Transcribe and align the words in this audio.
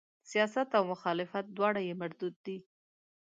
سیاست 0.29 0.69
او 0.77 0.83
مخالفت 0.93 1.45
دواړه 1.57 1.81
یې 1.87 1.93
مردود 2.01 2.35
دي. 2.45 2.57